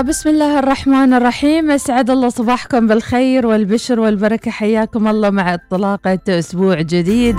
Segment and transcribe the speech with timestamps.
[0.00, 1.70] بسم الله الرحمن الرحيم.
[1.70, 4.50] اسعد الله صباحكم بالخير والبشر والبركة.
[4.50, 7.36] حياكم الله مع انطلاقه أسبوع جديد.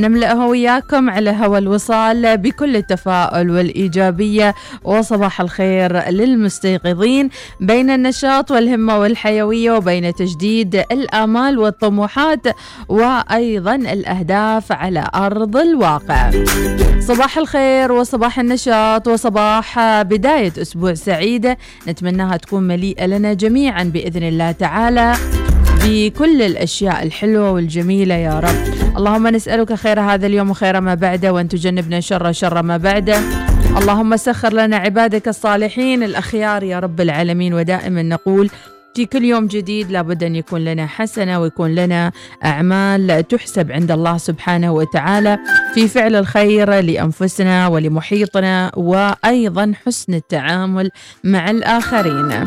[0.00, 4.54] نملأه وياكم على هوا الوصال بكل التفاؤل والإيجابية
[4.84, 7.28] وصباح الخير للمستيقظين
[7.60, 12.46] بين النشاط والهمة والحيوية وبين تجديد الآمال والطموحات
[12.88, 16.30] وأيضا الأهداف على أرض الواقع.
[17.00, 24.52] صباح الخير وصباح النشاط وصباح بداية أسبوع سعيده نتمناها تكون مليئة لنا جميعا بإذن الله
[24.52, 25.12] تعالى
[25.84, 28.96] بكل الأشياء الحلوة والجميلة يا رب.
[28.96, 33.18] اللهم نسألك خير هذا اليوم وخير ما بعده وأن تجنبنا شر شر ما بعده.
[33.78, 37.54] اللهم سخر لنا عبادك الصالحين الأخيار يا رب العالمين.
[37.54, 38.50] ودائما نقول
[38.94, 42.12] في كل يوم جديد لابد أن يكون لنا حسنة ويكون لنا
[42.44, 45.38] أعمال تحسب عند الله سبحانه وتعالى.
[45.74, 50.90] في فعل الخير لأنفسنا ولمحيطنا وأيضا حسن التعامل
[51.24, 52.44] مع الآخرين.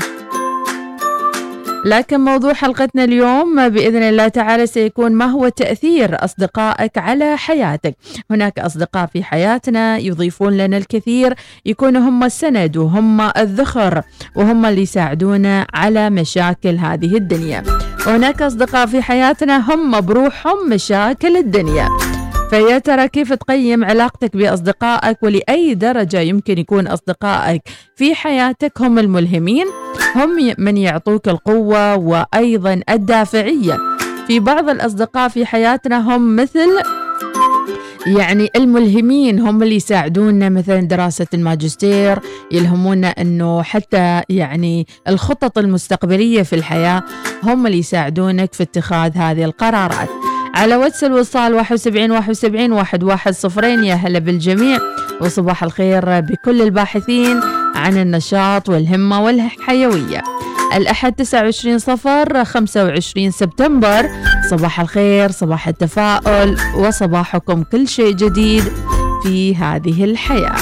[1.85, 7.95] لكن موضوع حلقتنا اليوم بإذن الله تعالى سيكون ما هو تأثير أصدقائك على حياتك؟
[8.31, 11.33] هناك أصدقاء في حياتنا يضيفون لنا الكثير
[11.65, 14.01] يكونوا هم السند وهم الذخر
[14.35, 17.63] وهم اللي يساعدونا على مشاكل هذه الدنيا.
[18.07, 22.10] وهناك أصدقاء في حياتنا هم بروحهم مشاكل الدنيا.
[22.51, 27.61] فيا ترى كيف تقيم علاقتك بأصدقائك ولأي درجة يمكن يكون أصدقائك
[27.95, 29.65] في حياتك؟ هم الملهمين
[30.15, 33.77] هم من يعطوك القوة وأيضا الدافعية.
[34.27, 36.69] في بعض الأصدقاء في حياتنا هم مثل
[38.05, 42.19] يعني الملهمين هم اللي يساعدونا مثلا دراسة الماجستير
[42.51, 47.03] يلهمونا أنه حتى يعني الخطط المستقبلية في الحياة
[47.43, 50.30] هم اللي يساعدونك في اتخاذ هذه القرارات.
[50.55, 53.83] على واتس الوصال 71 71 واحد واحد صفرين.
[53.83, 54.79] يا هلا بالجميع
[55.21, 57.39] وصباح الخير بكل الباحثين
[57.75, 60.21] عن النشاط والهمة والحيوية.
[60.75, 64.09] الأحد 29 صفر 25 سبتمبر.
[64.49, 68.63] صباح الخير صباح التفاؤل وصباحكم كل شيء جديد
[69.23, 70.55] في هذه الحياة.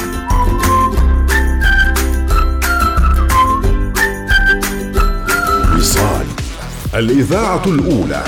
[6.94, 8.24] الإذاعة الأولى.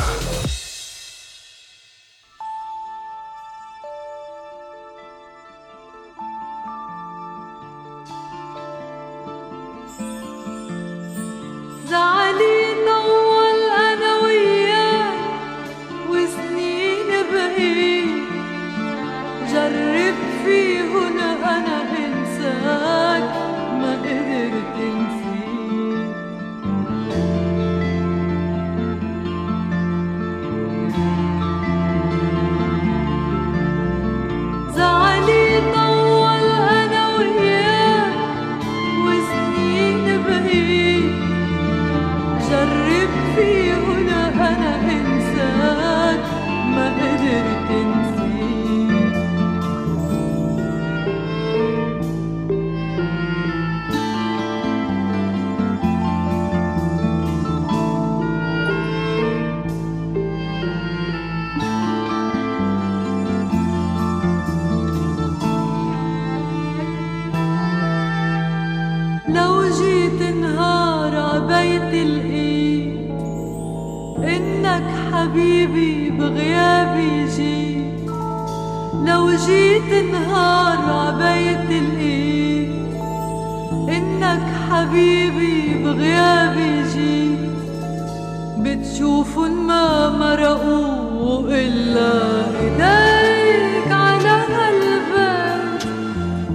[89.02, 92.14] شوف ما مرقوا إلا
[92.60, 95.84] إيديك على هالبيت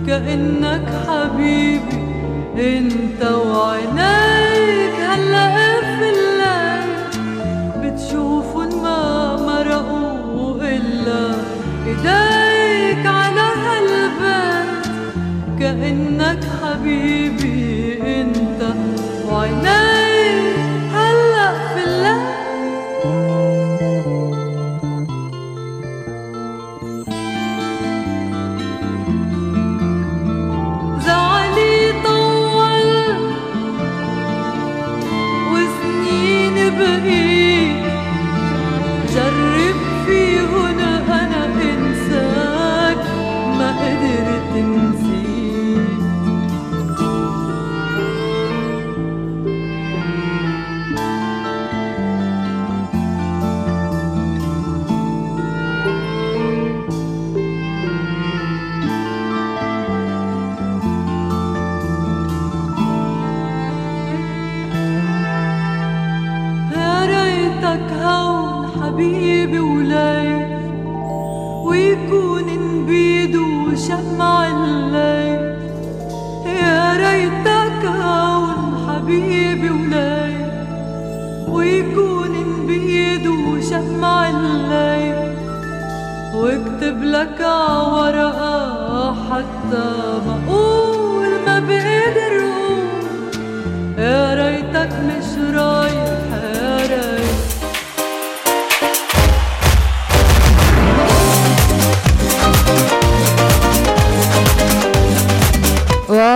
[0.06, 1.98] كأنك حبيبي
[2.56, 4.25] انت وعينيك
[67.76, 70.46] لك هون حبيبي وليل
[71.66, 75.40] ويكون نبيد وشمع الليل.
[76.46, 80.50] يا ريتك هون حبيبي وليل
[81.48, 85.36] ويكون نبيد وشمع الليل.
[86.34, 89.88] واكتب لك عورقة حتى
[90.26, 92.86] ما أقول ما بقدر أقول.
[93.98, 95.25] يا ريتك مش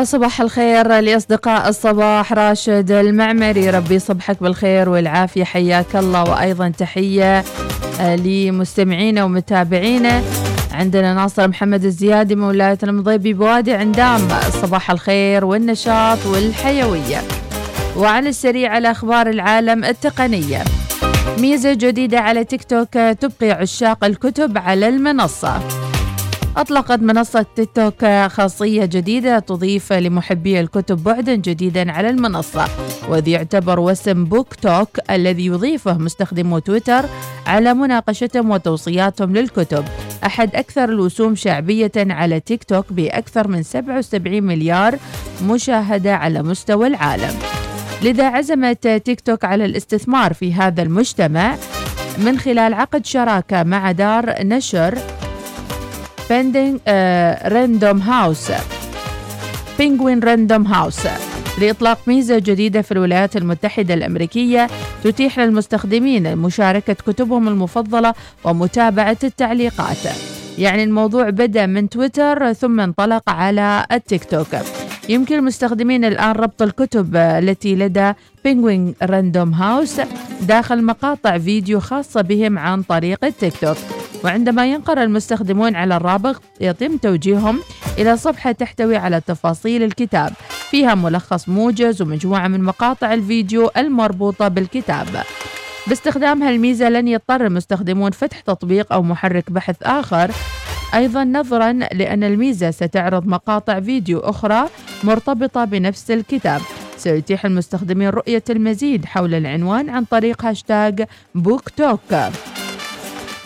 [0.01, 3.71] وصباح الخير لأصدقاء الصباح راشد المعمري.
[3.71, 5.45] ربي صبحك بالخير والعافية.
[5.45, 6.25] حياك الله.
[6.25, 7.45] وأيضا تحية
[8.01, 10.23] آه، لمستمعينا ومتابعينا.
[10.73, 14.29] عندنا ناصر محمد الزيادي من ولاية المضيبي بوادي عندام.
[14.63, 17.23] صباح الخير والنشاط والحيوية.
[17.97, 20.65] وعلى السريع على أخبار العالم التقنية.
[21.39, 25.61] ميزة جديدة على تيك توك تبقي عشاق الكتب على المنصة.
[26.57, 32.69] أطلقت منصة تيك توك خاصية جديدة تضيف لمحبي الكتب بعدا جديدا على المنصة
[33.09, 37.05] وذ يعتبر وسم بوك توك الذي يضيفه مستخدمو تويتر
[37.47, 39.85] على مناقشتهم وتوصياتهم للكتب.
[40.27, 44.99] أحد أكثر الوسوم شعبية على تيك توك بأكثر من 77 مليار
[45.43, 47.35] مشاهدة على مستوى العالم.
[48.03, 51.57] لذا عزمت تيك توك على الاستثمار في هذا المجتمع
[52.19, 54.99] من خلال عقد شراكة مع دار نشر
[56.31, 56.81] بيندينج
[57.45, 58.53] Random House
[59.79, 61.01] Penguin Random House
[61.61, 64.67] لإطلاق ميزة جديدة في الولايات المتحدة الأمريكية
[65.05, 69.97] تتيح للمستخدمين مشاركة كتبهم المفضلة ومتابعة التعليقات.
[70.59, 74.47] يعني الموضوع بدأ من تويتر ثم انطلق على التيك توك.
[75.09, 78.13] يمكن المستخدمين الآن ربط الكتب التي لدى
[78.45, 80.01] Penguin Random House
[80.41, 83.77] داخل مقاطع فيديو خاصة بهم عن طريق التيك توك.
[84.25, 87.61] وعندما ينقر المستخدمون على الرابط يتم توجيههم
[87.99, 90.33] إلى صفحة تحتوي على تفاصيل الكتاب.
[90.71, 95.07] فيها ملخص موجز ومجموعة من مقاطع الفيديو المربوطة بالكتاب.
[95.87, 100.31] باستخدام هالميزة لن يضطر المستخدمون فتح تطبيق أو محرك بحث آخر.
[100.95, 104.69] أيضا نظرا لأن الميزة ستعرض مقاطع فيديو أخرى
[105.05, 106.61] مرتبطة بنفس الكتاب.
[106.97, 111.05] سيتيح المستخدمين رؤية المزيد حول العنوان عن طريق hashtag
[111.35, 112.15] BookTok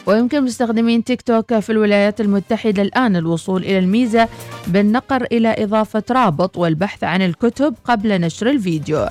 [0.07, 4.29] ويمكن مستخدمين تيك توك في الولايات المتحدة الآن الوصول إلى الميزة
[4.67, 9.07] بالنقر إلى إضافة رابط والبحث عن الكتب قبل نشر الفيديو.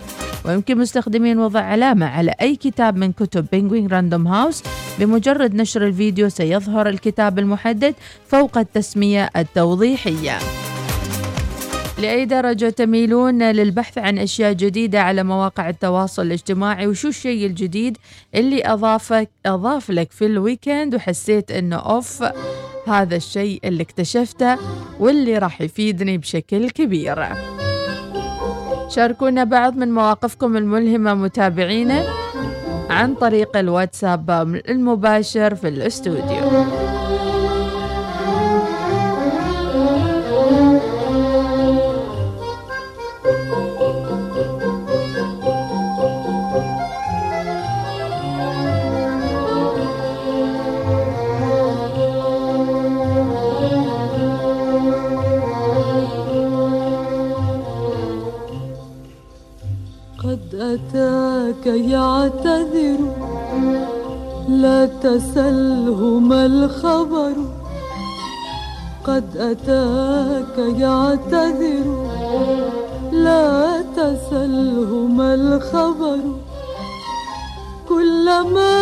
[0.46, 4.64] ويمكن مستخدمين وضع علامة على أي كتاب من كتب Penguin Random House
[5.00, 7.96] بمجرد نشر الفيديو سيظهر الكتاب المحدد
[8.28, 10.38] فوق التسمية التوضيحية.
[11.98, 17.98] لأي درجة تميلون للبحث عن أشياء جديدة على مواقع التواصل الاجتماعي وشو الشيء الجديد
[18.36, 22.24] اللي أضافك أضاف لك في ال weekend وحسيت إنه أوف
[22.88, 24.58] هذا الشيء اللي اكتشفته
[25.00, 27.28] واللي راح يفيدني بشكل كبير.
[28.90, 32.04] شاركونا بعض من مواقفكم الملهمة متابعينا
[32.90, 34.30] عن طريق الواتساب
[34.70, 36.66] المباشر في الاستوديو.
[60.74, 63.00] أتاك يعتذر.
[64.50, 67.34] لا تسله ما الخبر.
[69.04, 71.88] قد أتاك يعتذر.
[73.12, 76.20] لا تسله ما الخبر.
[77.90, 78.74] كلما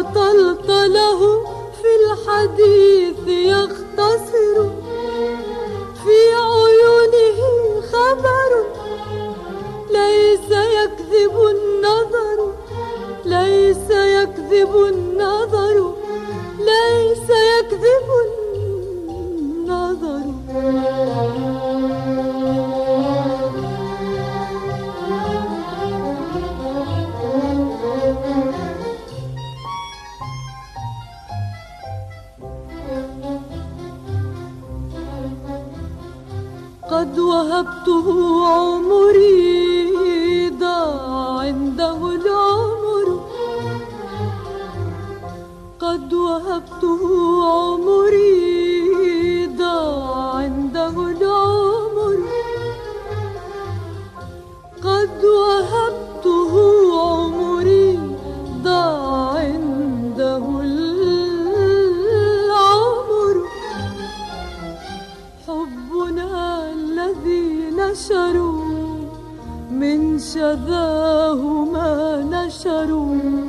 [0.00, 1.20] أطلت له
[1.78, 4.33] في الحديث يختصر.
[11.14, 12.38] يكذب النظر
[13.24, 15.94] ليس يكذب النظر
[16.58, 20.24] ليس يكذب النظر.
[36.90, 38.06] قد وهبته
[38.46, 39.53] عمري
[47.42, 52.18] عمري ضاع عنده العمر.
[54.84, 56.52] قد وهبته
[57.00, 57.98] عمري
[58.62, 60.94] ضاع عنده العمر.
[65.46, 66.32] حبنا
[66.72, 68.64] الذي نشروا
[69.70, 71.42] من شذاه
[71.74, 71.92] ما
[72.30, 73.43] نشروا.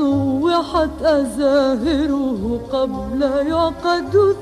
[0.00, 4.36] صوحت أزاهره قبل يعقد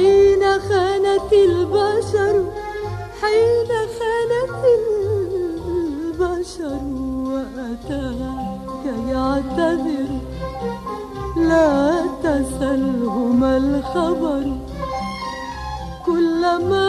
[0.00, 2.44] حين خانت البشر
[3.20, 4.64] حين خانت
[5.54, 6.80] البشر
[7.28, 8.14] وأتى
[8.82, 10.10] كي يعتذر.
[11.36, 14.44] لا تسله ما الخبر
[16.06, 16.88] كلما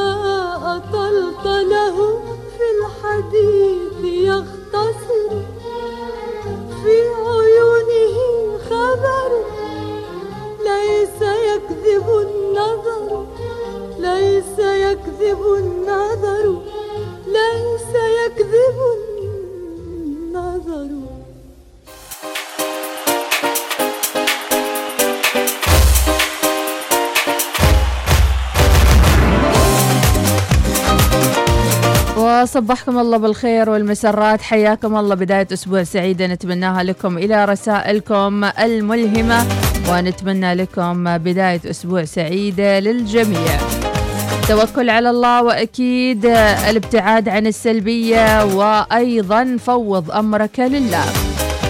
[0.76, 2.11] أطلت له
[32.52, 34.42] وصبحكم الله بالخير والمسرات.
[34.42, 36.28] حياكم الله بداية أسبوع سعيدة.
[36.28, 39.46] نتمناها لكم إلى رسائلكم الملهمة
[39.90, 43.58] ونتمنى لكم بداية أسبوع سعيدة للجميع.
[44.48, 46.26] توكل على الله وأكيد
[46.70, 51.06] الابتعاد عن السلبية وأيضا فوض أمرك لله.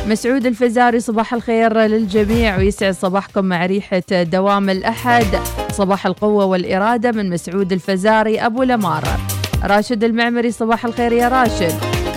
[0.07, 2.57] مسعود الفزاري صباح الخير للجميع.
[2.57, 5.27] ويسعد صباحكم مع ريحة دوام الأحد.
[5.71, 9.17] صباح القوة والإرادة من مسعود الفزاري أبو لمارة.
[9.63, 11.73] راشد المعمري صباح الخير يا راشد.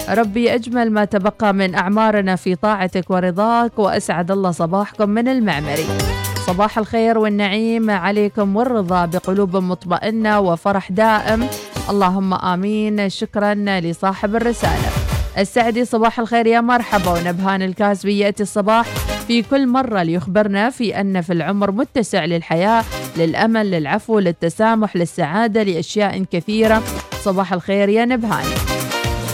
[0.09, 5.87] ربي أجمل ما تبقى من أعمارنا في طاعتك ورضاك وأسعد الله صباحكم من المعمري.
[6.47, 11.49] صباح الخير والنعيم عليكم والرضا بقلوب مطمئنة وفرح دائم.
[11.91, 13.09] اللهم آمين.
[13.09, 14.89] شكرا لصاحب الرسالة.
[15.39, 17.11] السعدي صباح الخير يا مرحبا.
[17.11, 18.87] ونبهان الكاسبي يأتي الصباح.
[19.27, 22.85] في كل مرة ليخبرنا في أن في العمر متسع للحياة
[23.17, 26.83] للأمل للعفو للتسامح للسعادة لأشياء كثيرة.
[27.25, 28.45] صباح الخير يا نبهان.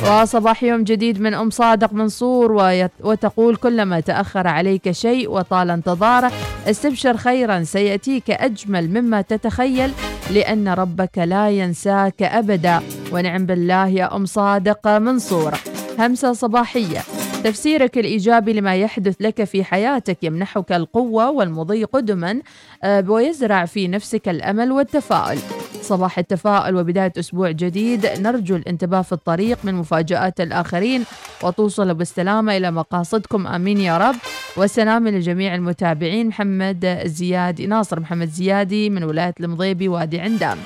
[0.06, 2.52] وصباح يوم جديد من أم صادق منصور
[3.00, 6.32] وتقول كلما تأخر عليك شيء وطال انتظاره
[6.66, 9.90] استبشر خيرا سيأتيك أجمل مما تتخيل
[10.30, 12.80] لأن ربك لا ينساك أبدا.
[13.12, 15.54] ونعم بالله يا أم صادق منصور
[15.98, 17.00] همسة صباحية.
[17.44, 22.40] تفسيرك الإيجابي لما يحدث لك في حياتك يمنحك القوة والمضي قدما
[22.84, 25.38] آه، ويزرع في نفسك الأمل والتفاؤل.
[25.82, 28.06] صباح التفاؤل وبداية أسبوع جديد.
[28.06, 31.04] نرجو الانتباه في الطريق من مفاجآت الآخرين.
[31.42, 33.46] وتوصلوا بالسلامة إلى مقاصدكم.
[33.46, 34.16] آمين يا رب.
[34.56, 36.26] والسلام لجميع المتابعين.
[36.28, 40.58] محمد زيادي ناصر محمد زيادي من ولاية المضيبي وادي عندام.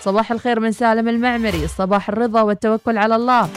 [0.00, 1.68] صباح الخير من سالم المعمري.
[1.68, 3.48] صباح الرضا والتوكل على الله.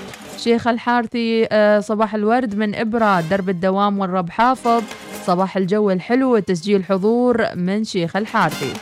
[0.43, 4.84] شيخ الحارثي آه، صباح الورد من إبرة درب الدوام والرب حافظ
[5.25, 8.74] صباح الجو الحلو وتسجيل حضور من شيخ الحارثي.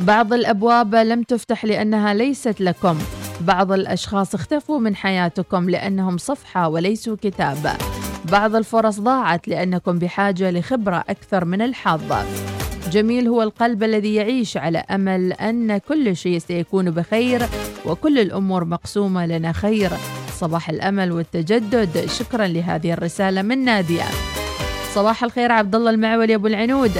[0.00, 2.98] بعض الأبواب لم تفتح لأنها ليست لكم.
[3.40, 7.76] بعض الأشخاص اختفوا من حياتكم لأنهم صفحة وليسوا كتاب.
[8.32, 12.12] بعض الفرص ضاعت لأنكم بحاجة لخبرة أكثر من الحظ.
[12.90, 17.42] جميل هو القلب الذي يعيش على أمل أن كل شيء سيكون بخير
[17.86, 19.90] وكل الأمور مقسومة لنا خير.
[20.42, 22.06] صباح الأمل والتجدد.
[22.06, 24.04] شكرا لهذه الرسالة من نادية.
[24.94, 26.98] صباح الخير عبد الله المعولي أبو العنود.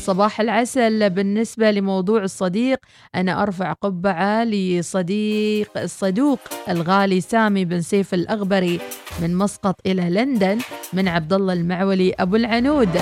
[0.00, 2.78] صباح العسل بالنسبة لموضوع الصديق.
[3.14, 8.80] أنا أرفع قبعة لصديق الصدوق الغالي سامي بن سيف الأغبري
[9.22, 10.58] من مسقط إلى لندن
[10.92, 13.00] من عبد الله المعولي أبو العنود.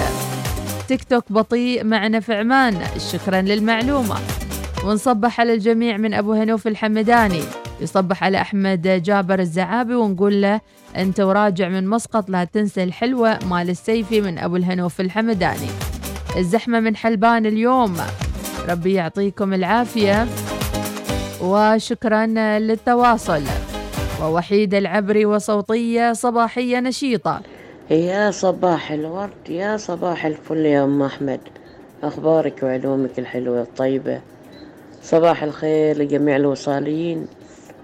[0.89, 2.81] تيك توك بطيء معنا في عمان
[3.13, 4.17] شكرا للمعلومة.
[4.85, 7.43] ونصبح على الجميع من أبو هنوف الحمداني.
[7.81, 10.61] يصبح على أحمد جابر الزعابي ونقول له
[10.97, 15.69] أنت وراجع من مسقط لا تنسى الحلوة مال السيفي من أبو الهنوف الحمداني.
[16.37, 17.97] الزحمة من حلبان اليوم.
[18.69, 20.27] ربي يعطيكم العافية
[21.43, 22.27] وشكرا
[22.59, 23.43] للتواصل.
[24.23, 27.41] ووحيد العبري وصوتية صباحية نشيطة.
[27.91, 31.41] يا صباح الورد يا صباح الفل يا أم أحمد.
[32.03, 34.21] أخبارك وعلومك الحلوة الطيبة.
[35.03, 37.27] صباح الخير لجميع الوصاليين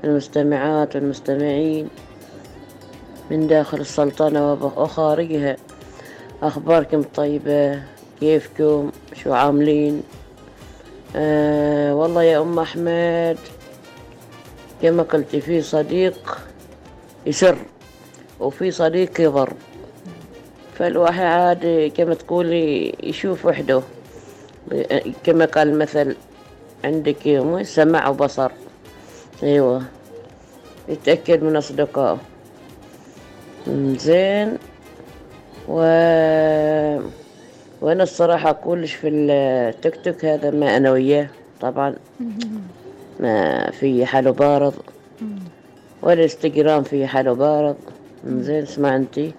[0.05, 1.89] المستمعات والمستمعين.
[3.31, 5.57] من داخل السلطنة وخارجها
[6.43, 7.83] أخباركم طيبة؟
[8.21, 10.03] كيفكم؟ شو عاملين؟
[11.17, 13.39] آه والله يا أم أحمد
[14.83, 16.39] كما قلت في صديق
[17.27, 17.57] يسر
[18.41, 19.53] وفي صديق يضر.
[20.79, 23.83] فالواحد عاد كما تقولي يشوف وحده.
[25.25, 26.17] كما قال المثل
[26.85, 28.51] عندك مو سمع وبصر.
[29.43, 29.83] أيوه.
[30.89, 32.19] يتأكد من أصدقائه.
[33.97, 34.59] زين.
[35.69, 35.77] و
[37.81, 41.29] وأنا الصراحة كلش في التيك توك هذا ما أنا وياه.
[41.61, 41.95] طبعا
[43.21, 44.75] ما في حاله بارض
[46.03, 47.77] والإنستغرام في حاله بارض
[48.27, 49.33] زين اسمع أنتي.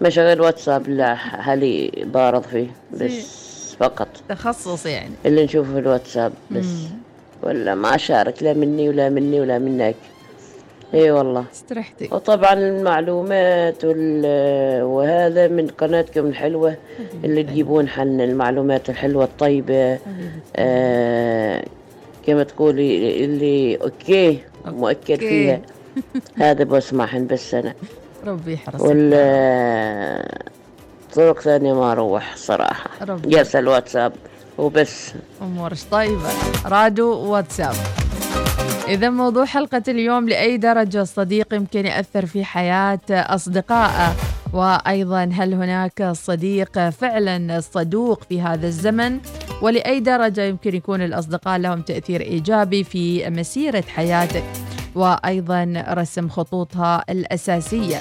[0.00, 2.66] ما شغل واتساب لا هلي بارض فيه.
[2.92, 3.49] بس
[3.80, 4.08] فقط.
[4.28, 5.14] تخصص يعني.
[5.26, 6.66] اللي نشوفه في الواتساب بس.
[7.42, 9.94] ولا ما أشارك لا مني ولا مني ولا منك.
[10.94, 11.44] إي والله.
[11.52, 12.08] استرحتي.
[12.12, 16.76] وطبعا المعلومات وال- وهذا من قناتكم الحلوة
[17.24, 19.98] اللي تجيبون حن المعلومات الحلوة الطيبة.
[20.56, 21.64] آه
[22.26, 25.18] كما تقولي اللي أوكي مؤكد.
[25.18, 25.60] فيها.
[26.38, 27.74] هذا بسمعهن بس أنا.
[28.26, 28.84] ربي يحرسك.
[28.84, 30.44] ولا
[31.14, 32.90] طرق ثانية ما أروح صراحة.
[33.24, 34.12] جالسة الواتساب
[34.58, 35.12] وبس.
[35.42, 36.30] أمورش طيبة؟
[36.66, 37.74] رادو واتساب.
[38.88, 44.14] إذا موضوع حلقة اليوم لأي درجة الصديق يمكن يأثر في حياة أصدقائه؟
[44.52, 49.18] وأيضا هل هناك صديق فعلا صدوق في هذا الزمن؟
[49.62, 54.44] ولأي درجة يمكن يكون الأصدقاء لهم تأثير إيجابي في مسيرة حياتك؟
[54.94, 58.00] وأيضا رسم خطوطها الأساسية.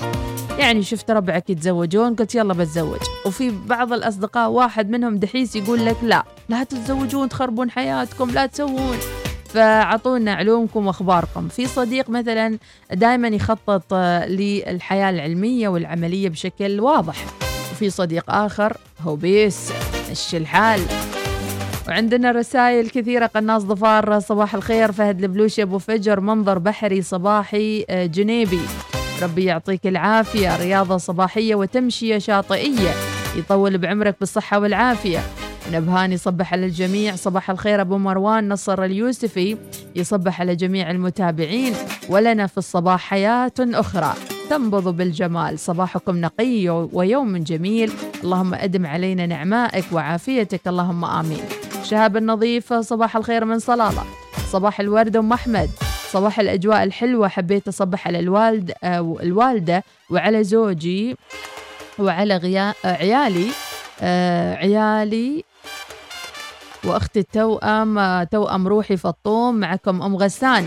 [0.60, 3.00] يعني شفت ربعك يتزوجون قلت يلا بتزوج.
[3.26, 8.98] وفي بعض الأصدقاء واحد منهم دحيس يقول لك لا لا تتزوجون تخربون حياتكم لا تسوون.
[9.46, 11.48] فأعطونا علومكم وأخباركم.
[11.48, 12.58] في صديق مثلا
[12.92, 13.94] دائما يخطط
[14.28, 17.26] للحياة العلمية والعملية بشكل واضح.
[17.72, 19.72] وفي صديق آخر هو بيس
[20.12, 20.82] مشي الحال.
[21.90, 23.26] وعندنا رسائل كثيرة.
[23.26, 24.92] قناص ظفار صباح الخير.
[24.92, 28.60] فهد البلوشي أبو فجر منظر بحري صباحي آه، جنيبي.
[29.22, 30.58] ربي يعطيك العافية.
[30.58, 32.92] رياضة صباحية وتمشية شاطئية.
[33.36, 35.20] يطول بعمرك بالصحة والعافية.
[35.74, 37.16] نبهان يصبح على الجميع.
[37.16, 39.58] صباح الخير أبو مروان نصر اليوسفي.
[39.96, 41.74] يصبح على جميع المتابعين.
[42.10, 44.14] ولنا في الصباح حياة أخرى.
[44.50, 45.60] تنبض بالجمال.
[45.60, 47.92] صباحكم نقي ويوم جميل.
[48.24, 50.68] اللهم أدم علينا نعمائك وعافيتك.
[50.68, 51.44] اللهم آمين.
[51.84, 54.04] شهاب النظيف صباح الخير من صلالة.
[54.52, 55.70] صباح الورد أم أحمد.
[56.12, 57.28] صباح الأجواء الحلوة.
[57.28, 61.18] حبيت أصبح على الوالد آه، الوالدة وعلى زوجي
[62.00, 62.74] وعلى غيا...
[62.86, 63.48] عيالي
[64.02, 65.44] آه، عيالي
[66.84, 69.56] وأختي التوأم آه، توأم روحي فطوم.
[69.56, 70.66] معكم أم غسان.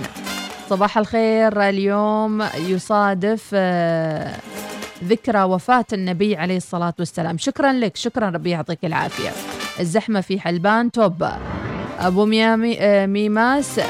[0.72, 1.68] صباح الخير.
[1.68, 4.37] اليوم يصادف آه،
[5.04, 7.38] ذكرى وفاة النبي عليه الصلاة والسلام.
[7.38, 9.30] شكرا لك شكرا ربي يعطيك العافية.
[9.80, 11.28] الزحمة في حلبان توب
[11.98, 13.80] أبو ميامي آه، ميماس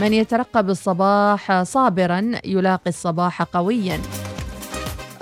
[0.00, 4.00] من يترقب الصباح صابرا يلاقي الصباح قويا.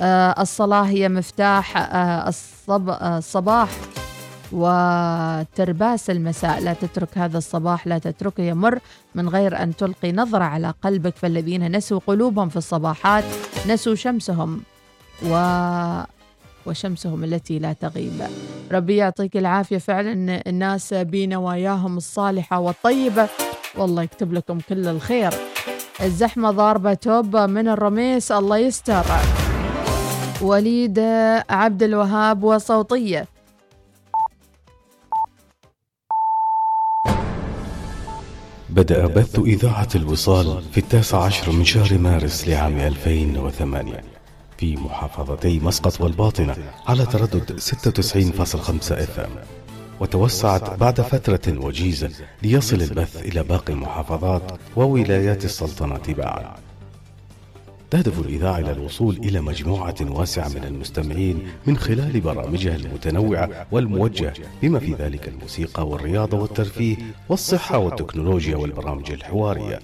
[0.00, 1.76] آه، الصلاة هي مفتاح
[2.26, 2.90] الصب...
[2.90, 3.68] الصباح.
[4.54, 6.60] وترباس المساء.
[6.60, 8.78] لا تترك هذا الصباح لا تتركه يمر
[9.14, 11.16] من غير أن تلقي نظرة على قلبك.
[11.16, 13.24] فالذين نسوا قلوبهم في الصباحات
[13.68, 14.60] نسوا شمسهم
[15.26, 15.34] و
[16.66, 18.22] وشمسهم التي لا تغيب.
[18.72, 19.78] ربي يعطيك العافية.
[19.78, 23.28] فعلا الناس بنواياهم الصالحة والطيبة.
[23.76, 25.34] والله يكتب لكم كل الخير.
[26.02, 28.32] الزحمة ضاربة توب من الرميس.
[28.32, 29.04] الله يستر.
[30.42, 30.98] وليد
[31.50, 33.33] عبد الوهاب وصوتية.
[38.74, 44.00] بدأ بث إذاعة الوصال في التاسع عشر من شهر مارس لعام 2008
[44.58, 46.56] في محافظتي مسقط والباطنة
[46.86, 49.30] على تردد 96.5 اف ام
[50.00, 52.10] وتوسعت بعد فترة وجيزة
[52.42, 56.46] ليصل البث إلى باقي المحافظات وولايات السلطنة بعد
[57.94, 64.78] تهدف الإذاعة إلى الوصول إلى مجموعة واسعة من المستمعين من خلال برامجها المتنوعة والموجهة بما
[64.78, 66.96] في ذلك الموسيقى والرياضة والترفيه
[67.28, 69.80] والصحة والتكنولوجيا والبرامج الحوارية.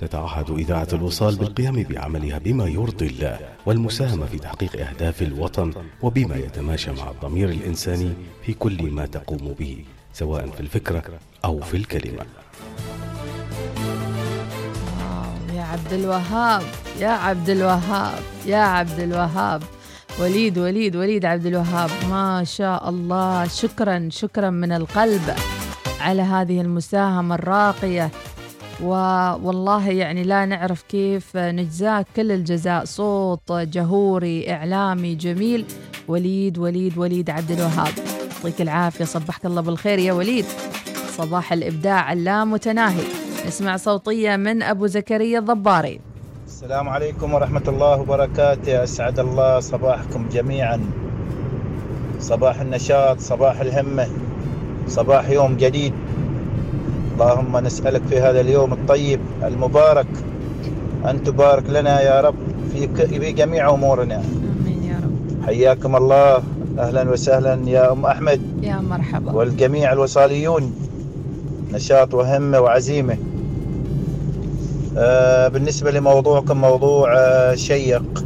[0.00, 6.92] تتعهد إذاعة الوصال بالقيام بعملها بما يرضي الله والمساهمة في تحقيق أهداف الوطن وبما يتماشى
[6.92, 8.12] مع الضمير الإنساني
[8.46, 11.02] في كل ما تقوم به سواء في الفكرة
[11.44, 12.26] أو في الكلمة.
[15.72, 16.62] عبد الوهاب
[17.00, 19.62] يا عبد الوهاب يا عبد الوهاب
[20.20, 23.48] وليد وليد وليد عبد الوهاب ما شاء الله.
[23.48, 25.34] شكرا شكرا من القلب
[26.00, 28.10] على هذه المساهمة الراقية.
[28.80, 32.06] والله يعني لا نعرف كيف نجزاك.
[32.16, 32.84] كل الجزاء.
[32.84, 35.64] صوت جهوري إعلامي جميل.
[36.08, 37.92] وليد وليد وليد عبد الوهاب
[38.36, 39.04] يعطيك العافية.
[39.04, 40.46] صبحك الله بالخير يا وليد.
[41.16, 43.21] صباح الإبداع اللامتناهي.
[43.46, 46.00] نسمع صوتية من أبو زكريا الضباري.
[46.46, 48.82] السلام عليكم ورحمة الله وبركاته.
[48.82, 50.80] أسعد الله صباحكم جميعا.
[52.20, 54.06] صباح النشاط صباح الهمة
[54.88, 55.92] صباح يوم جديد.
[57.14, 60.06] اللهم نسألك في هذا اليوم الطيب المبارك
[61.04, 62.34] أن تبارك لنا يا رب
[62.72, 64.22] في, في جميع أمورنا.
[64.22, 65.44] آمين يا رب.
[65.46, 66.42] حياكم الله.
[66.78, 68.40] أهلا وسهلا يا أم أحمد.
[68.62, 69.32] يا مرحبا.
[69.32, 70.74] والجميع الوصاليون.
[71.72, 73.16] نشاط وهمة وعزيمة.
[75.52, 78.24] بالنسبة لموضوعكم موضوع آه شيق.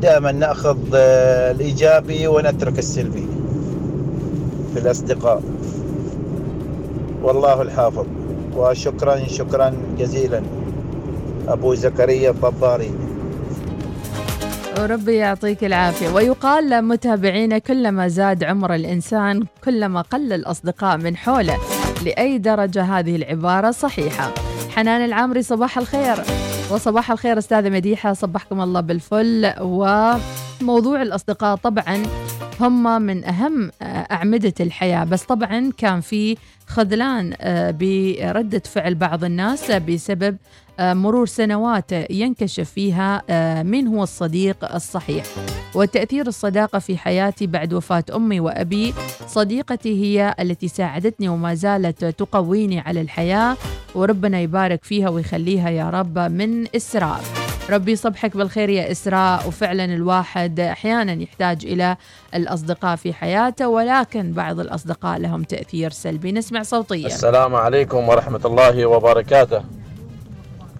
[0.00, 3.26] دائما نأخذ آه الإيجابي ونترك السلبي
[4.74, 5.42] في الأصدقاء.
[7.22, 8.06] والله الحافظ.
[8.56, 10.42] وشكرا شكرا جزيلا.
[11.48, 12.90] أبو زكريا الضباري.
[14.80, 16.08] وربي يعطيك العافية.
[16.08, 21.56] ويقال لمتابعينا كلما زاد عمر الإنسان كلما قل الأصدقاء من حوله.
[22.04, 24.32] لأي درجة هذه العبارة صحيحة؟
[24.76, 26.16] حنان العامري صباح الخير.
[26.70, 29.52] وصباح الخير أستاذة مديحة صبحكم الله بالفل.
[29.60, 32.02] وموضوع الأصدقاء طبعا
[32.60, 35.04] هم من أهم أعمدة الحياة.
[35.04, 36.36] بس طبعا كان في
[36.66, 37.34] خذلان
[37.80, 40.36] بردة فعل بعض الناس بسبب
[40.80, 43.22] مرور سنوات ينكشف فيها
[43.62, 45.24] من هو الصديق الصحيح.
[45.74, 48.94] وتأثير الصداقة في حياتي بعد وفاة أمي وأبي.
[49.26, 53.56] صديقتي هي التي ساعدتني وما زالت تقويني على الحياة
[53.94, 57.20] وربنا يبارك فيها ويخليها يا رب من إسراء
[57.70, 59.48] ربي يصبحك بالخير يا إسراء.
[59.48, 61.96] وفعلا الواحد أحيانا يحتاج إلى
[62.34, 66.32] الأصدقاء في حياته ولكن بعض الأصدقاء لهم تأثير سلبي.
[66.32, 67.06] نسمع صوتيا.
[67.06, 69.62] السلام عليكم ورحمة الله وبركاته.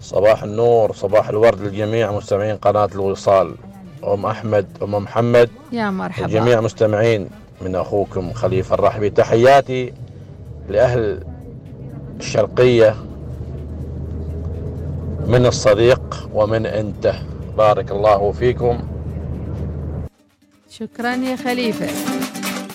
[0.01, 3.55] صباح النور صباح الورد للجميع مستمعين قناة الوصال.
[4.03, 5.49] أم أحمد أم محمد.
[5.71, 6.25] يا مرحبا.
[6.25, 7.29] الجميع مستمعين
[7.61, 9.09] من أخوكم خليفة الرحبي.
[9.09, 9.93] تحياتي
[10.69, 11.23] لأهل
[12.19, 12.95] الشرقية
[15.27, 17.13] من الصديق ومن أنت.
[17.57, 18.79] بارك الله فيكم.
[20.69, 21.87] شكرا يا خليفة.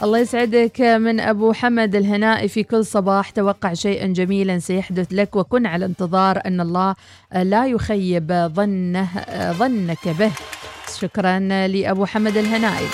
[0.02, 3.30] الله يسعدك من أبو حمد الهنائي في كل صباح.
[3.30, 6.94] توقع شيئا جميلا سيحدث لك وكن على انتظار أن الله
[7.34, 9.08] لا يخيب ظنه
[9.52, 10.30] ظنك به.
[11.00, 11.38] شكرا
[11.68, 12.86] لأبو حمد الهنائي.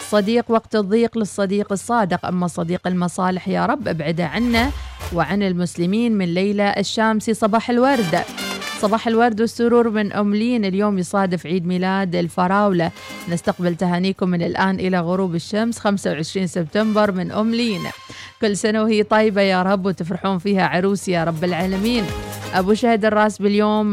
[0.00, 2.26] صديق وقت الضيق للصديق الصادق.
[2.26, 4.70] أما صديق المصالح يا رب ابعده عنا
[5.14, 8.24] وعن المسلمين من ليلى الشامسي صباح الورد.
[8.84, 12.90] صباح الورد والسرور من أم لين اليوم يصادف عيد ميلاد الفراولة.
[13.28, 17.80] نستقبل تهانيكم من الآن إلى غروب الشمس 25 سبتمبر من أم لين
[18.40, 22.04] كل سنة وهي طيبة يا رب وتفرحون فيها عروس يا رب العالمين.
[22.54, 23.92] أبو شهد الراس باليوم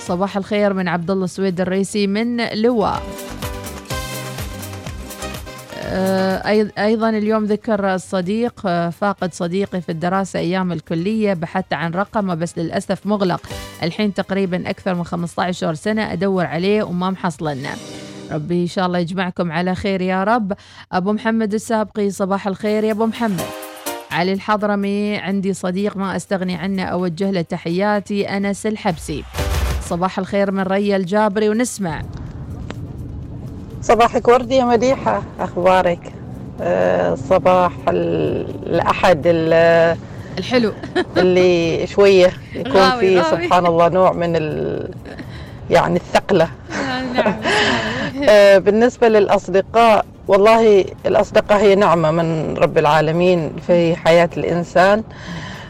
[0.00, 3.02] صباح الخير من عبد الله سويد الريسي من لواء.
[6.78, 13.06] أيضا اليوم ذكر الصديق فاقد صديقي في الدراسة أيام الكلية بحثت عن رقمه بس للأسف
[13.06, 13.40] مغلق.
[13.82, 17.70] الحين تقريبا أكثر من 15 سنة أدور عليه وما محصلنا
[18.32, 20.52] ربي إن شاء الله يجمعكم على خير يا رب.
[20.92, 23.46] أبو محمد السابقي صباح الخير يا أبو محمد.
[24.10, 29.24] علي الحضرمي عندي صديق ما أستغني عنه أوجه له تحياتي أنس الحبسي.
[29.80, 32.02] صباح الخير من ريا الجابري ونسمع.
[33.82, 35.22] صباحك وردي يا مديحة.
[35.40, 35.98] أخبارك؟
[36.60, 39.22] أه صباح الأحد
[40.38, 40.72] الحلو.
[41.16, 43.22] اللي شوية يكون فيه.
[43.22, 44.88] سبحان الله نوع من ال
[45.70, 46.48] يعني الثقلة.
[47.14, 47.34] نعم.
[48.28, 55.02] أه بالنسبة للأصدقاء والله الأصدقاء هي نعمة من رب العالمين في حياة الإنسان.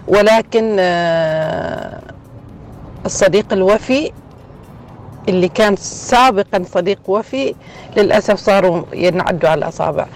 [0.09, 1.99] ولكن أه
[3.07, 4.13] الصديق الوفي
[5.29, 7.55] اللي كان سابقا صديق وفي
[7.97, 10.07] للأسف صاروا ينعدوا على الأصابع.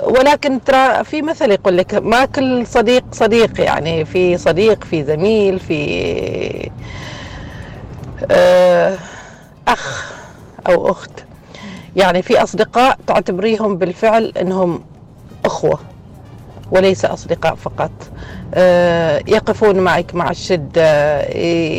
[0.00, 5.58] ولكن ترى في مثل يقول لك ما كل صديق صديق يعني في صديق في زميل
[5.60, 6.70] في
[8.30, 8.98] آه،
[9.68, 10.12] أخ
[10.66, 11.10] أو أخت.
[11.96, 14.80] يعني في أصدقاء تعتبريهم بالفعل إنهم
[15.44, 15.78] أخوة
[16.70, 17.90] وليس أصدقاء فقط.
[18.54, 21.20] آه، يقفون معك مع الشدة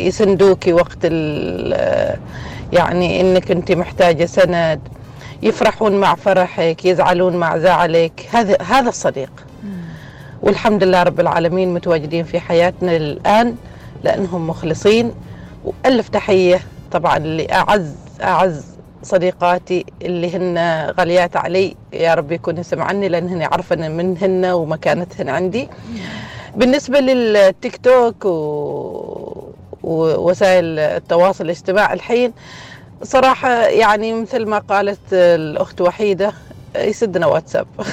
[0.06, 0.98] يسندوك وقت
[2.72, 4.80] يعني إنك أنت محتاجة سند
[5.42, 8.28] يفرحون مع فرحك يزعلون مع زعلك.
[8.32, 9.46] هذا هذا الصديق
[10.42, 13.56] والحمد لله رب العالمين متواجدين في حياتنا الآن
[14.04, 15.14] لأنهم مخلصين.
[15.64, 16.60] وألف تحية
[16.92, 18.64] طبعا لأعز أعز
[19.02, 20.58] صديقاتي اللي هن
[20.98, 21.76] غاليات علي.
[21.92, 25.68] يا رب يكون سمعني لأن هن عارفة منهن ومكانتهن عندي.
[26.56, 29.35] بالنسبة للتيك توك و...
[29.86, 32.32] ووسائل التواصل الاجتماعي الحين.
[33.02, 36.32] صراحة يعني مثل ما قالت الأخت وحيدة
[36.76, 37.66] يسدنا واتساب.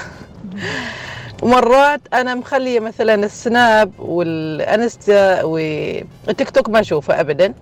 [1.43, 7.53] ومرات أنا مخلية مثلا السناب والإنستا والتيك توك ما أشوفه ابدا.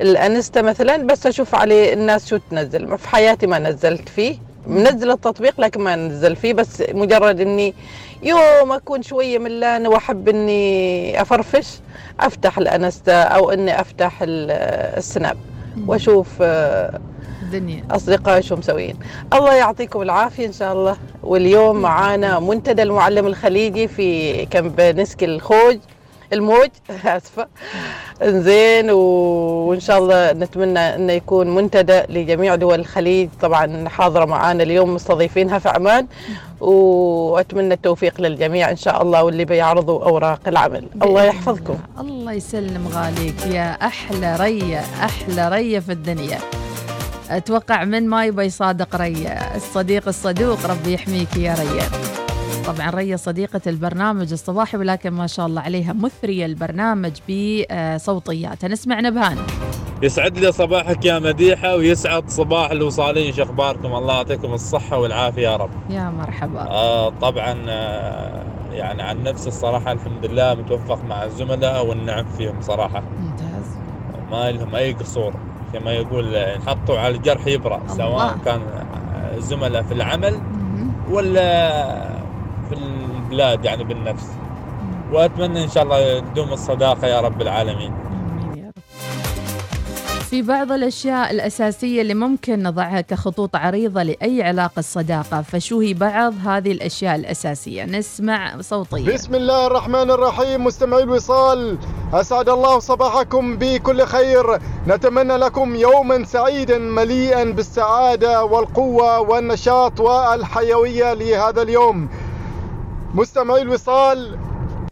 [0.00, 2.98] الإنستا مثلا بس أشوف عليه الناس شو تنزل.
[2.98, 4.45] في حياتي ما نزلت فيه.
[4.66, 7.74] منزل التطبيق لكن ما نزل فيه بس مجرد إني
[8.22, 11.78] يوم أكون شوية ملانة وأحب إني أفرفش
[12.20, 14.50] أفتح الانستا أو إني أفتح ال-
[14.98, 15.36] السناب
[15.86, 17.00] وأشوف آه،
[17.42, 17.84] الدنيا.
[17.90, 18.96] أصدقائي شو مسويين.
[19.32, 20.96] الله يعطيكم العافية إن شاء الله.
[21.22, 25.78] واليوم معانا منتدى المعلم الخليجي في كامب نسك الخوج.
[26.32, 26.68] الموج.
[27.16, 27.46] آسفة.
[28.22, 33.28] زين وإن شاء الله نتمنى إنه يكون منتدى لجميع دول الخليج.
[33.42, 36.06] طبعا حاضرة معانا اليوم مستضيفينها في عمان.
[36.60, 40.84] وأتمنى التوفيق للجميع إن شاء الله واللي بيعرضوا أوراق العمل.
[41.02, 41.78] الله يحفظكم.
[42.00, 42.32] الله.
[42.32, 43.46] يسلم غاليك.
[43.46, 46.38] يا أحلى رية أحلى رية في الدنيا.
[47.30, 52.25] أتوقع من ما يبى يصادق رية؟ الصديق الصدوق ربي يحميك يا رية.
[52.66, 59.36] طبعا ريه صديقة البرنامج الصباحي ولكن ما شاء الله عليها مثرية البرنامج بصوتياتها نسمع نبهان.
[60.02, 63.32] يسعد لي صباحك يا مديحة ويسعد صباح الوصالين.
[63.32, 65.70] شو أخباركم؟ الله يعطيكم الصحة والعافية يا رب.
[65.90, 66.60] يا مرحبا.
[66.60, 73.02] آه طبعا آه يعني عن نفسي الصراحة الحمد لله متوفق مع الزملاء والنعم فيهم صراحة.
[73.20, 73.76] ممتاز.
[74.30, 75.32] ما لهم أي قصور
[75.72, 77.80] كما يقول آه، نحطوا على الجرح يبرأ.
[77.88, 78.60] سواء كان
[79.38, 80.40] زملاء في العمل.
[81.10, 82.15] ولا
[82.68, 84.26] في البلاد يعني بالنفس.
[85.12, 87.92] وأتمنى إن شاء الله تدوم الصداقة يا رب العالمين.
[87.92, 88.72] آمين يا رب.
[90.30, 96.34] في بعض الأشياء الأساسية اللي ممكن نضعها كخطوط عريضة لأي علاقة صداقة فشو هي بعض
[96.46, 97.84] هذه الأشياء الأساسية.
[97.84, 99.14] نسمع صوتية.
[99.14, 101.78] بسم الله الرحمن الرحيم مستمعي الوصال
[102.12, 104.58] أسعد الله صباحكم بكل خير.
[104.88, 112.08] نتمنى لكم يوما سعيدا مليئا بالسعادة والقوة والنشاط والحيوية لهذا اليوم.
[113.14, 114.38] مستمعي الوصال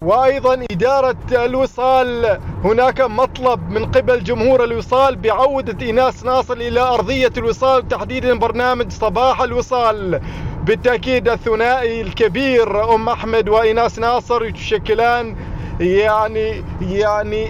[0.03, 2.39] وأيضا إدارة الوصال.
[2.65, 9.41] هناك مطلب من قبل جمهور الوصال بعودة إيناس ناصر إلى أرضية الوصال تحديدا برنامج صباح
[9.41, 10.21] الوصال.
[10.65, 15.37] بالتأكيد الثنائي الكبير أم أحمد وإيناس ناصر يشكلان
[15.81, 17.49] يعني يعني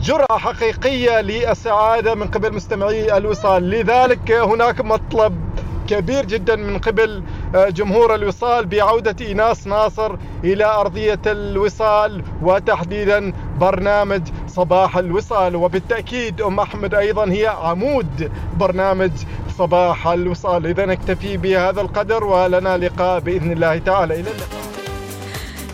[0.00, 3.70] جرعه حقيقية للسعادة من قبل مستمعي الوصال.
[3.70, 5.44] لذلك هناك مطلب
[5.88, 7.22] كبير جدا من قبل
[7.54, 15.56] جمهور الوصال بعودة إيناس ناصر إلى أرضية الوصال وتحديدا برنامج صباح الوصال.
[15.56, 19.10] وبالتأكيد أم أحمد أيضا هي عمود برنامج
[19.58, 20.66] صباح الوصال.
[20.66, 24.14] إذا نكتفي بهذا القدر ولنا لقاء بإذن الله تعالى.
[24.14, 24.64] إلى اللقاء.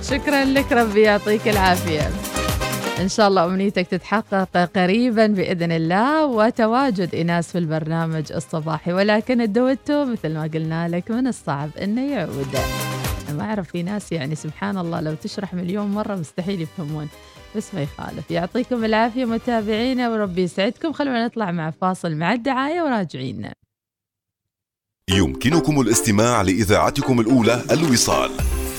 [0.03, 2.11] شكرا لك ربي يعطيك العافية.
[3.01, 8.93] إن شاء الله أمنيتك تتحقق قريبا بإذن الله وتواجد إناس في البرنامج الصباحي.
[8.93, 12.57] ولكن الدويتو مثل ما قلنا لك من الصعب إنه يعود.
[13.29, 17.09] أنا ما أعرف في ناس يعني سبحان الله لو تشرح مليون مرة مستحيل يفهمون
[17.57, 18.31] بس ما يخالف.
[18.31, 20.93] يعطيكم العافية متابعينا وربي يسعدكم.
[20.93, 23.51] خلونا نطلع مع فاصل مع الدعاية وراجعين
[25.11, 28.31] يمكنكم الاستماع لإذاعتكم الأولى الوصال.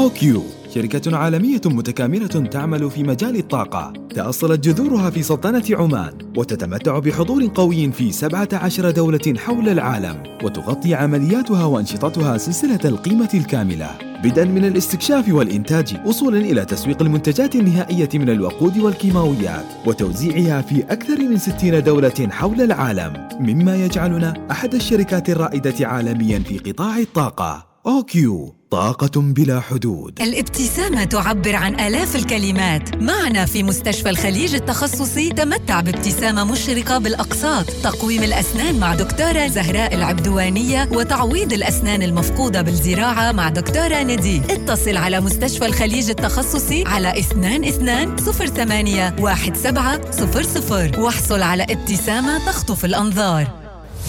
[0.00, 0.42] أوكيو
[0.74, 3.92] شركة عالمية متكاملة تعمل في مجال الطاقة.
[4.14, 11.64] تأصلت جذورها في سلطنة عمان وتتمتع بحضور قوي في 17 دولة حول العالم وتغطي عملياتها
[11.64, 13.90] وأنشطتها سلسلة القيمة الكاملة.
[14.24, 21.18] بدءا من الاستكشاف والإنتاج وصولا إلى تسويق المنتجات النهائية من الوقود والكيماويات وتوزيعها في أكثر
[21.18, 23.28] من 60 دولة حول العالم.
[23.40, 27.66] مما يجعلنا أحد الشركات الرائدة عالميا في قطاع الطاقة.
[27.86, 30.22] أوكيو طاقة بلا حدود.
[30.22, 32.96] الابتسامة تعبر عن آلاف الكلمات.
[32.96, 37.70] معنا في مستشفى الخليج التخصصي تمتع بابتسامة مشرقة بالأقساط.
[37.70, 45.20] تقويم الأسنان مع دكتورة زهراء العبدوانية وتعويض الأسنان المفقودة بالزراعة مع دكتورة ندي اتصل على
[45.20, 53.59] مستشفى الخليج التخصصي على 22 08 1700 واحصل على ابتسامة تخطف الأنظار.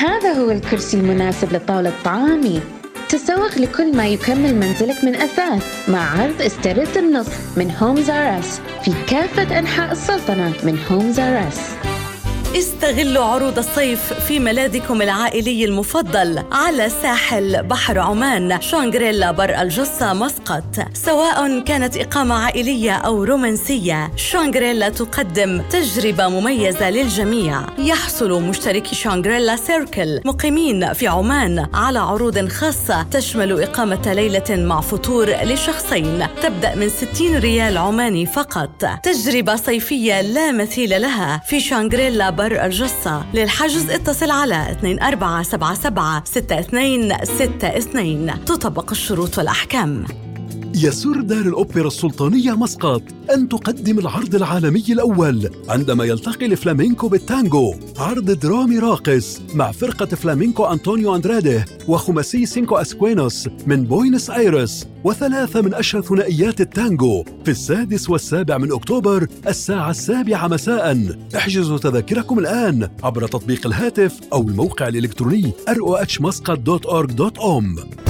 [0.00, 2.60] هذا هو الكرسي المناسب لطاولة طعامي
[3.08, 8.92] تسوق لكل ما يكمل منزلك من أثاث مع عرض استرد النصف من هومز اس في
[9.08, 11.89] كافة أنحاء السلطنة من هومز اس
[12.56, 20.64] استغلوا عروض الصيف في ملاذكم العائلي المفضل على ساحل بحر عمان شانغريلا بر الجصة مسقط.
[20.94, 27.60] سواء كانت إقامة عائلية أو رومانسية شانغريلا تقدم تجربة مميزة للجميع.
[27.78, 35.30] يحصل مشتركي شانغريلا سيركل مقيمين في عمان على عروض خاصة تشمل إقامة ليلة مع فطور
[35.30, 36.26] لشخصين.
[36.42, 38.86] تبدأ من 60 ريال عماني فقط.
[39.02, 48.90] تجربة صيفية لا مثيل لها في شانغريلا بر الجصة للحجز اتصل على 2477 6262 تطبق
[48.90, 50.04] الشروط والأحكام.
[50.82, 53.02] يسر دار الأوبرا السلطانية مسقط
[53.34, 57.74] أن تقدم العرض العالمي الأول عندما يلتقي الفلامينكو بالتانجو.
[57.98, 65.60] عرض درامي راقص مع فرقة فلامينكو أنطونيو أندرادي وخماسي سينكو أسكوينوس من بوينس آيرس وثلاثة
[65.60, 71.16] من أشهر ثنائيات التانجو في السادس والسابع من أكتوبر الساعة السابعة مساء.
[71.36, 78.09] احجزوا تذاكركم الآن عبر تطبيق الهاتف أو الموقع الإلكتروني rohmuscat.org.om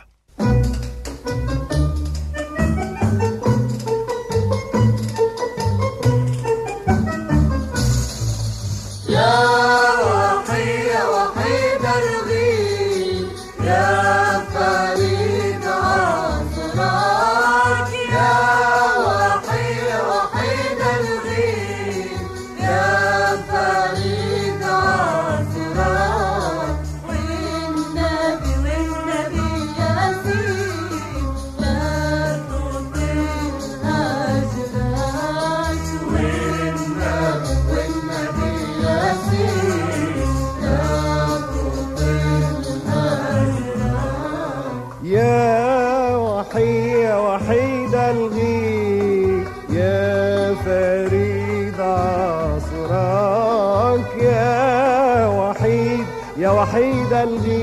[57.21, 57.60] and you.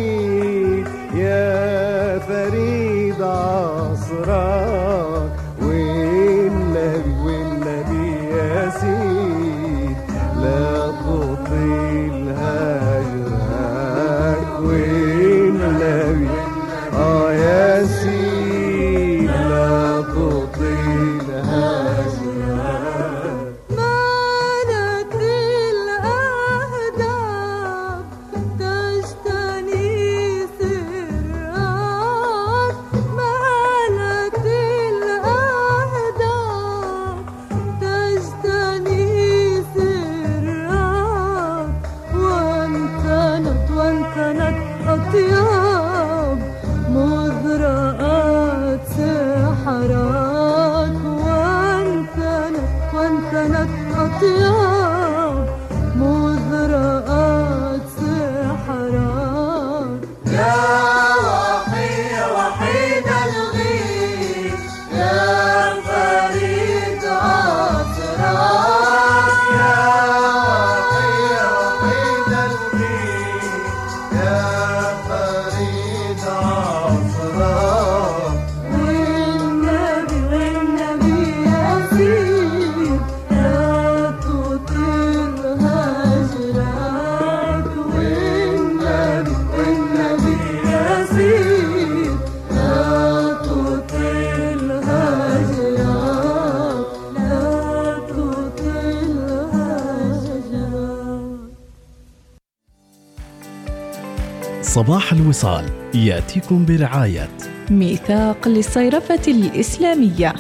[104.79, 105.65] صباح الوصال
[105.95, 107.29] يأتيكم برعاية.
[107.71, 110.33] ميثاق للصيرفة الإسلامية.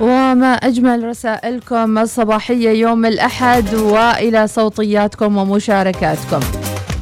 [0.00, 6.40] وما أجمل رسائلكم الصباحية يوم الأحد وإلى صوتياتكم ومشاركاتكم.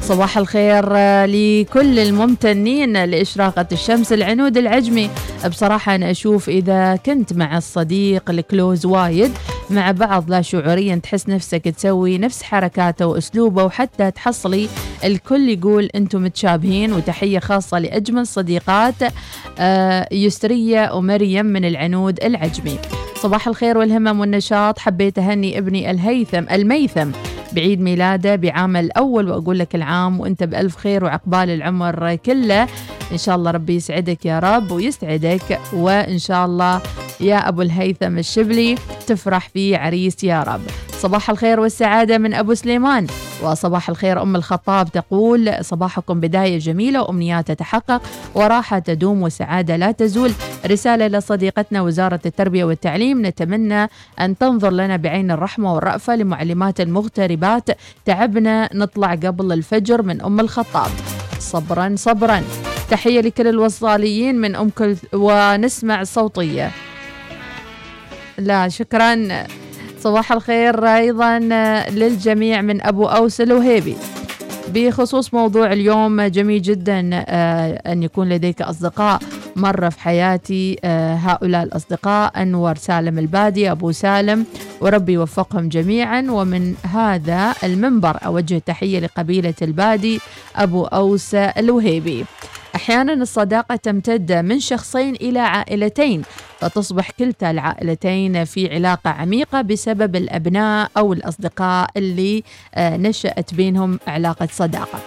[0.01, 5.09] صباح الخير آه، لكل الممتنين لإشراقة الشمس العنود العجمي.
[5.49, 9.31] بصراحة أنا أشوف إذا كنت مع الصديق الكلوز وايد
[9.71, 14.69] مع بعض لا شعوريا تحس نفسك تسوي نفس حركاته وأسلوبه وحتى تحصلي
[15.03, 18.95] الكل يقول أنتم متشابهين وتحية خاصة لأجمل صديقات
[19.59, 22.77] آه، يسرية ومريم من العنود العجمي.
[23.15, 24.79] صباح الخير والهمم والنشاط.
[24.79, 27.11] حبيت أهني ابني الهيثم الميثم
[27.53, 32.67] بعيد ميلاده بعام الأول وأقول لك العام وأنت بألف خير وعقبال العمر كله.
[33.11, 36.81] إن شاء الله ربي يسعدك يا رب ويسعدك وإن شاء الله
[37.19, 38.75] يا أبو الهيثم الشبلي
[39.07, 40.61] تفرح في عريس يا رب.
[40.91, 43.07] صباح الخير والسعادة من أبو سليمان
[43.43, 48.01] وصباح الخير أم الخطاب تقول صباحكم بداية جميلة وأمنيات تتحقق
[48.35, 50.31] وراحة تدوم وسعادة لا تزول.
[50.65, 53.89] رسالة لصديقتنا وزارة التربية والتعليم نتمنى
[54.19, 57.69] أن تنظر لنا بعين الرحمة والرأفة لمعلمات المغتربات.
[58.05, 60.91] تعبنا نطلع قبل الفجر من أم الخطاب.
[61.39, 62.43] صبرا صبرا.
[62.91, 66.71] تحية لكل الوصاليين من أم كل ونسمع الصوتية
[68.37, 69.27] لا شكرا.
[69.99, 71.39] صباح الخير أيضا
[71.89, 73.95] للجميع من أبو أوس الوهيبي.
[74.73, 79.19] بخصوص موضوع اليوم جميل جدا آه، أن يكون لديك أصدقاء
[79.55, 84.45] مرة في حياتي آه، هؤلاء الأصدقاء أنور سالم البادي أبو سالم
[84.81, 86.25] وربي يوفقهم جميعا.
[86.29, 90.19] ومن هذا المنبر أوجه تحية لقبيلة البادي
[90.55, 92.25] أبو أوس الوهيبي.
[92.79, 96.21] أحيانا الصداقة تمتد من شخصين إلى عائلتين
[96.59, 102.43] فتصبح كلتا العائلتين في علاقة عميقة بسبب الأبناء أو الأصدقاء اللي
[102.75, 104.99] آه، نشأت بينهم علاقة صداقة.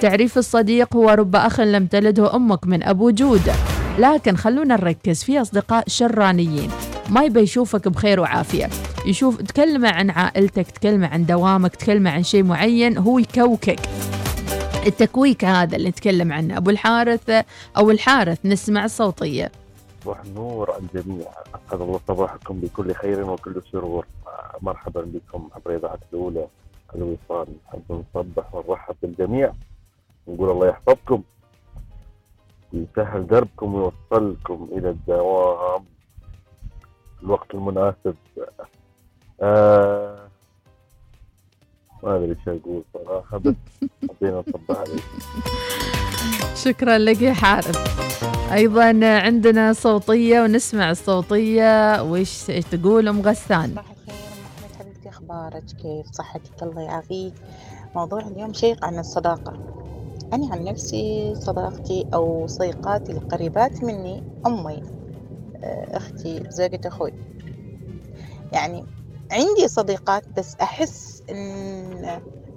[0.00, 3.52] تعريف الصديق هو رب أخ لم تلده أمك من أبو جود.
[3.98, 6.70] لكن خلونا نركز في أصدقاء شرانيين.
[7.08, 8.68] ما يبي يشوفك بخير وعافية.
[9.06, 13.80] يشوف تكلمه عن عائلتك تكلمه عن دوامك تكلمه عن شيء معين هو يكوكك.
[14.86, 17.30] التكويك هذا اللي نتكلم عنه أبو الحارث
[17.76, 19.52] أو الحارث نسمع الصوتية
[20.04, 21.26] صباح النور على الجميع.
[21.54, 24.06] أسعد الله صباحكم بكل خير وكل سرور
[24.62, 26.46] مرحبا بكم عبر إذاعة الأولى
[26.94, 29.52] الوصال نحب نصبح ونرحب بالجميع.
[30.26, 31.22] ونقول الله يحفظكم
[32.72, 35.84] ويسهل دربكم ويوصلكم إلى الدوام.
[37.22, 38.14] الوقت المناسب.
[39.42, 40.29] آه
[42.02, 43.54] ما أدري إيش أقول صراحة بس
[44.10, 45.02] حبينا نصبح عليكم
[46.64, 47.76] شكرا لك يا حارث.
[48.52, 52.02] أيضا عندنا صوتية ونسمع الصوتية.
[52.02, 53.74] وش تقول أم غسان؟
[54.78, 57.34] حبيبتي أخبارك؟ كيف صحتك؟ الله يعافيك.
[57.94, 59.52] موضوع اليوم شيق عن الصداقة.
[60.32, 64.82] أنا عن نفسي صداقتي أو صديقاتي القريبات مني أمي
[65.64, 67.12] آه، أختي زوجة أخوي.
[68.52, 68.84] يعني
[69.32, 71.19] عندي صديقات بس أحس إن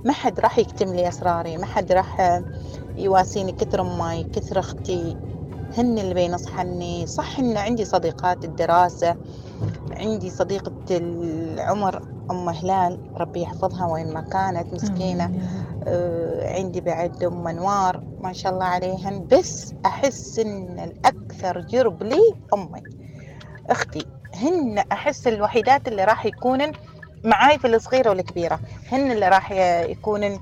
[0.06, 2.42] ما حد راح يكتم لي أسراري ما حد راح
[2.98, 5.18] يواسيني كثر أمي كثر أختي.
[5.78, 9.16] هن اللي بينصحني صح إن عندي صديقات الدراسة
[9.98, 12.02] عندي صديقة العمر
[12.32, 15.32] أم هلال ربي يحفظها وين ما كانت مسكينة.
[15.88, 19.28] آه، عندي بعد أم أنوار ما شاء الله عليهن.
[19.32, 22.22] بس أحس إن الأكثر جرب لي
[22.54, 22.82] أمي
[23.70, 24.06] أختي.
[24.36, 26.72] هن أحس الوحيدات اللي راح يكونن
[27.24, 28.60] معاي في الصغيرة والكبيرة.
[28.92, 29.52] هن اللي راح
[29.90, 30.40] يكونن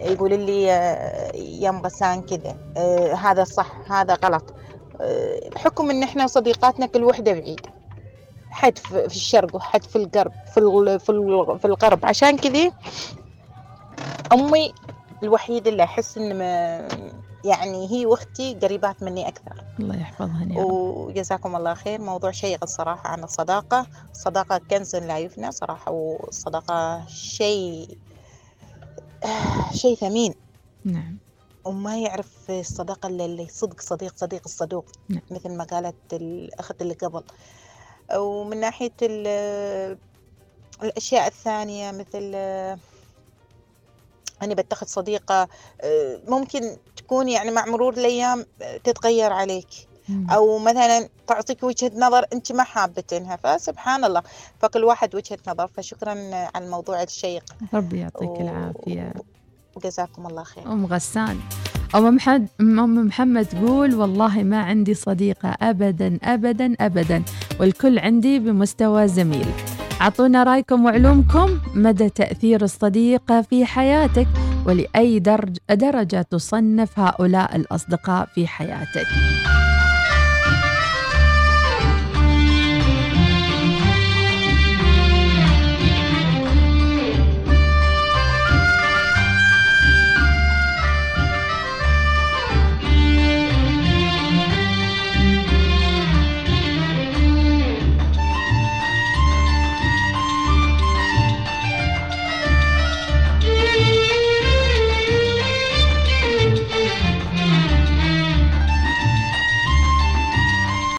[0.00, 4.54] يقول لي آه، يا ام غسان كذا آه، هذا صح هذا غلط.
[5.00, 7.70] آه، بحكم إن إحنا صديقاتنا كل وحدة بعيده
[8.50, 10.98] حد في الشرق وحد في الغرب في
[11.58, 12.06] في الغرب.
[12.06, 12.72] عشان كذي
[14.32, 14.72] أمي
[15.22, 16.88] الوحيدة اللي أحس إن ما
[17.46, 19.64] يعني هي واختي قريبات مني أكثر.
[19.80, 20.70] الله يحفظها يا رب.
[20.70, 22.00] وجزاكم الله خير.
[22.00, 23.86] موضوع شيق الصراحة عن الصداقة.
[24.10, 27.98] الصداقة كنز لا يفنى صراحة والصداقة شيء
[29.24, 30.34] آه، شيء ثمين.
[30.84, 31.18] نعم.
[31.64, 35.22] وما يعرف الصداقة اللي صدق صديق صديق الصدوق نعم.
[35.30, 37.22] مثل ما قالت الأخت اللي قبل.
[38.16, 39.98] ومن ناحية ال-
[40.82, 42.78] الأشياء الثانية مثل آه،
[44.42, 45.48] أنا بتخذ صديقة
[45.80, 46.76] آه، ممكن
[47.06, 49.66] تكون يعني مع مرور الأيام آه، تتغير عليك.
[50.30, 54.22] أو مثلا تعطيك وجهة نظر أنت ما حابتينها فسبحان الله.
[54.60, 55.66] فكل واحد وجهة نظر.
[55.76, 56.10] فشكرا
[56.54, 57.44] على الموضوع الشيق.
[57.74, 59.12] ربي يعطيك العافية.
[59.76, 60.72] وجزاكم الله خير.
[60.72, 61.38] أم غسان.
[61.94, 67.22] أم محمد أم محمد تقول والله ما عندي صديقة أبدا أبدا أبدا.
[67.60, 69.46] والكل عندي بمستوى زميل.
[70.00, 71.60] أعطونا رأيكم وعلومكم.
[71.74, 74.28] مدى تأثير الصديق في حياتك.
[74.66, 79.06] ولأي درج درجة تصنف هؤلاء الأصدقاء في حياتك.